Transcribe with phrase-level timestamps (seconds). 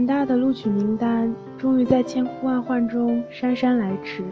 [0.00, 4.24] 人大的录取名单终于在千呼万唤中姗姗来迟。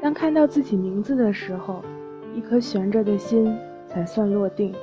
[0.00, 1.84] 当看到自己名字的时候，
[2.34, 3.54] 一颗悬着的心
[3.86, 4.74] 才算落定。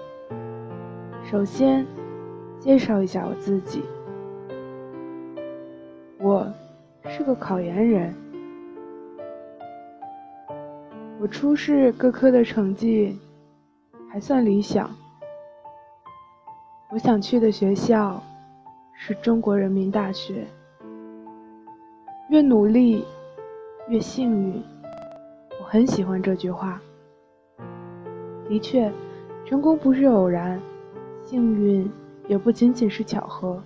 [1.24, 1.84] 首先，
[2.60, 3.82] 介绍一下我自己，
[6.20, 6.46] 我
[7.08, 8.14] 是个考研人。
[11.20, 13.18] 我初试各科的成绩
[14.12, 14.92] 还算理想。
[16.92, 18.22] 我想去的学校
[19.04, 20.46] 是中国人民大学。
[22.30, 23.04] 越努力，
[23.88, 24.64] 越幸运。
[25.60, 26.80] 我很喜欢这句话。
[28.48, 28.92] 的确，
[29.44, 30.62] 成功不是偶然，
[31.24, 31.92] 幸运
[32.28, 33.60] 也不仅仅是巧合。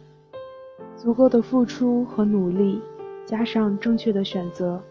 [0.96, 2.82] 足够的付出和努力，
[3.26, 4.82] 加上正确的选择，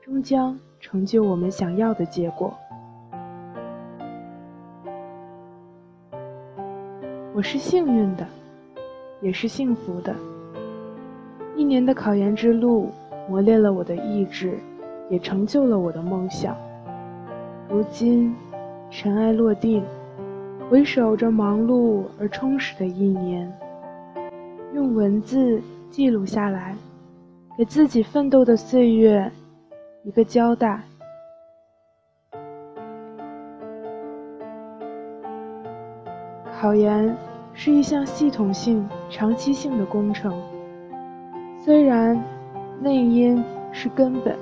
[0.00, 0.56] 终将。
[0.78, 2.56] 成就我们想要的结果。
[7.34, 8.24] 我是幸运的，
[9.20, 10.14] 也是幸福的。
[11.56, 12.90] 一年的考研之路
[13.28, 14.58] 磨练了我的意志，
[15.10, 16.56] 也成就了我的梦想。
[17.68, 18.34] 如今
[18.90, 19.84] 尘埃落定，
[20.70, 23.52] 回首这忙碌而充实的一年，
[24.74, 25.60] 用文字
[25.90, 26.76] 记录下来，
[27.56, 29.30] 给自己奋斗的岁月。
[30.04, 30.80] 一个交代。
[36.58, 37.14] 考研
[37.60, 40.32] 是一项系统性、长期性的工程。
[41.64, 42.16] 虽然
[42.80, 43.42] 内因
[43.72, 44.36] 是根本，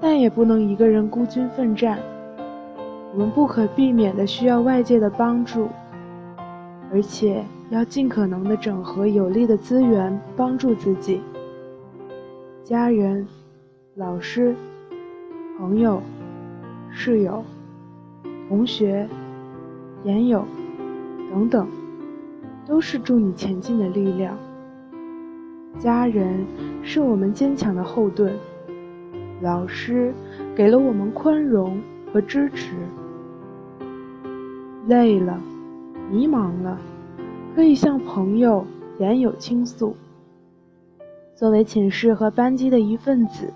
[0.00, 1.98] 但也不能一个人孤军奋战。
[3.12, 5.68] 我们不可避免的需要外界的帮助，
[6.90, 11.20] 而且要尽可能的整合有利的资源，帮助自己。
[12.64, 13.28] 家人。
[13.96, 14.56] 老师、
[15.56, 16.02] 朋友、
[16.90, 17.44] 室友、
[18.48, 19.08] 同学、
[20.02, 20.44] 研友
[21.30, 21.68] 等等，
[22.66, 24.36] 都是助你前进的力量。
[25.78, 26.44] 家人
[26.82, 28.32] 是我们坚强的后盾，
[29.40, 30.12] 老师
[30.54, 31.80] 给了我们宽容
[32.12, 32.74] 和支持。
[34.86, 35.40] 累了、
[36.10, 36.78] 迷茫了，
[37.54, 38.66] 可以向朋友、
[38.98, 39.96] 研友倾诉。
[41.34, 43.52] 作为寝室和班级的一份子。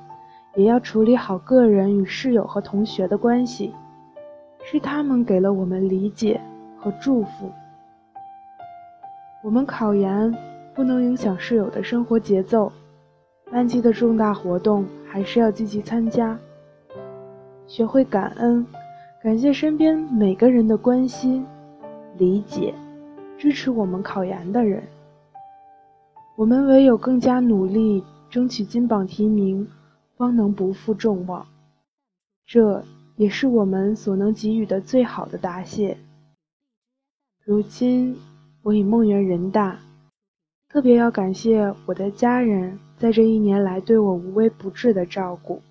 [0.56, 3.72] 也要处理好个人与室友和同学的关系，
[4.64, 6.40] 是他们给了我们理解
[6.80, 7.52] 和祝福。
[9.42, 10.34] 我们考研
[10.74, 12.72] 不能影响室友的生活节奏，
[13.50, 16.38] 班级的重大活动还是要积极参加。
[17.66, 18.66] 学会感恩，
[19.22, 21.46] 感谢身边每个人的关心、
[22.16, 22.74] 理解、
[23.38, 24.82] 支持我们考研的人。
[26.36, 29.68] 我们唯有更加努力，争取金榜题名。
[30.16, 31.46] 方能不负众望，
[32.44, 32.82] 这
[33.14, 35.96] 也是我们所能给予的最好的答谢。
[37.44, 38.18] 如今
[38.68, 39.78] 我已梦圆人大，
[40.68, 45.62] 特别要感谢我的家人在这一年来对我无微不至的照顾，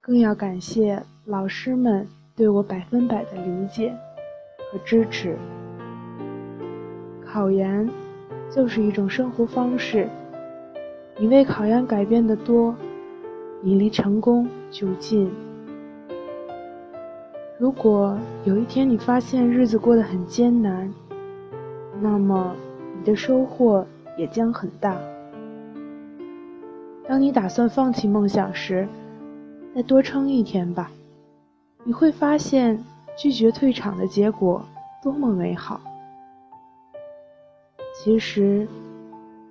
[0.00, 3.92] 更要感谢老师们对我百分百的理解
[4.70, 5.36] 和支持。
[7.26, 7.90] 考研
[8.48, 10.08] 就是一种生活方式，
[11.18, 12.76] 你为考研改变的多。
[13.60, 15.28] 你离成功就近。
[17.58, 20.88] 如果有一天你发现日子过得很艰难，
[22.00, 22.54] 那么
[22.98, 24.96] 你的收获也将很大。
[27.06, 28.88] 当你打算放弃梦想时，
[29.74, 30.90] 再多撑一天吧，
[31.84, 32.82] 你会发现
[33.16, 34.64] 拒绝退场的结果
[35.02, 35.80] 多么美好。
[37.94, 38.66] 其实，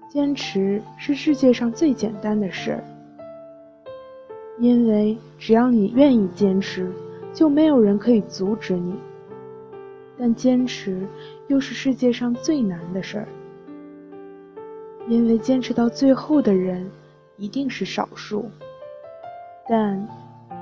[0.10, 2.84] 坚持是世界上最简单的事儿。
[4.60, 6.92] 因为只要你愿意坚持，
[7.34, 8.94] 就没有人可以阻止你。
[10.18, 11.08] 但坚持
[11.48, 13.28] 又是世界上最难的事儿，
[15.08, 16.90] 因为坚持到最后的人
[17.38, 18.50] 一定是少数，
[19.68, 20.08] 但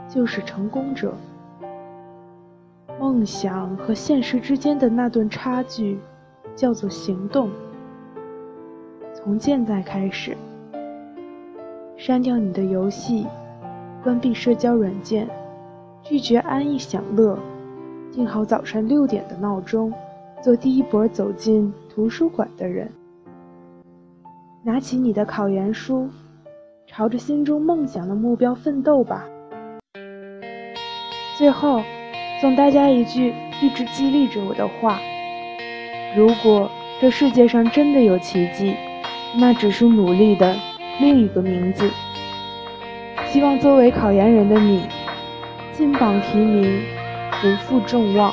[0.09, 1.13] 就是成功者。
[2.99, 5.97] 梦想和现实之间的那段差距，
[6.55, 7.49] 叫做行动。
[9.13, 10.37] 从现在开始，
[11.97, 13.27] 删掉你的游戏。
[14.03, 15.29] 关闭社交软件，
[16.01, 17.37] 拒绝安逸享乐，
[18.11, 19.91] 定好早上六点的闹钟，
[20.41, 22.91] 做第一波走进图书馆的人。
[24.63, 26.09] 拿起你的考研书，
[26.85, 29.25] 朝着心中梦想的目标奋斗吧。
[31.37, 31.81] 最后，
[32.41, 34.99] 送大家一句一直激励着我的话：
[36.15, 36.69] 如果
[36.99, 38.75] 这世界上真的有奇迹，
[39.39, 40.53] 那只是努力的
[40.99, 41.89] 另一个名字。
[43.27, 44.83] 希望作为考研人的你，
[45.71, 46.83] 金榜题名，
[47.41, 48.31] 不负众望。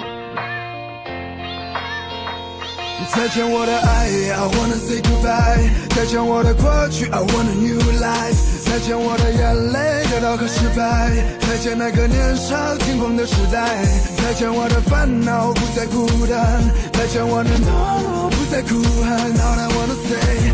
[3.10, 4.06] 再见我的爱
[4.36, 5.70] ，I wanna say goodbye。
[5.96, 8.36] 再见我的过去，I want a new life。
[8.66, 11.10] 再见我的眼泪，得到和失败。
[11.40, 13.82] 再见那个年少轻狂的时代。
[14.18, 16.62] 再见我的烦恼，不再孤单。
[16.92, 19.32] 再见我的懦弱，不再哭喊。
[19.32, 20.52] All I wanna say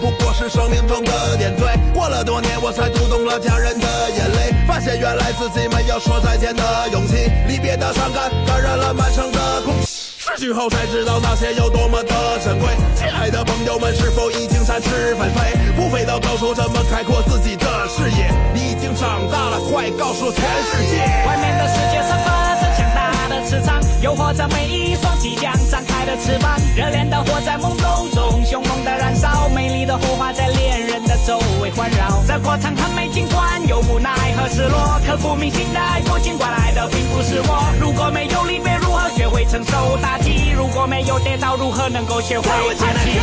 [0.00, 1.64] 不过是生命中的点缀。
[1.92, 6.62] 过了多年，我才读懂了家人的眼泪，发现原来自己没有说再见的
[6.92, 7.28] 勇气。
[7.48, 9.87] 离别的伤感感染了满城的空气，
[10.28, 12.14] 失去后才知道那些有多么的
[12.44, 12.68] 珍贵。
[12.94, 15.56] 亲爱的朋友们，是否已经展翅纷飞？
[15.74, 18.30] 不飞到高处，怎么开阔自己的视野？
[18.52, 24.94] 你已经长大了，快告诉全世界，外面的世界散发着强大的磁场，诱惑着每一
[25.28, 26.58] 即将张开的翅膀。
[26.74, 32.24] 热烈的火在懵懂中凶猛的燃烧，美丽的火花在恋人的周围环绕。
[32.26, 37.62] 这过程很美，尽管有无奈和失落，刻骨铭心的爱过，尽管爱的并不是我。
[37.78, 40.50] 如果没有离别，如何学会承受打击？
[40.56, 43.20] 如果没有跌倒，如何能够学会爬起？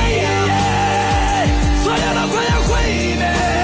[1.83, 3.54] 所有都快要毁灭。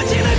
[0.00, 0.29] あちら。